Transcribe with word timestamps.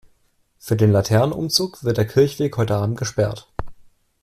Für 0.57 0.75
den 0.75 0.91
Laternenumzug 0.91 1.83
wird 1.83 1.97
der 1.97 2.07
Kirchweg 2.07 2.57
heute 2.57 2.73
Abend 2.75 2.97
gesperrt. 2.97 3.53